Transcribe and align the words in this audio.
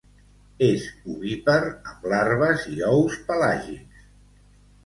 És 0.67 0.85
ovípar, 1.15 1.59
amb 1.91 2.09
larves 2.13 2.65
i 2.73 2.81
ous 2.89 3.19
pelàgics. 3.29 4.05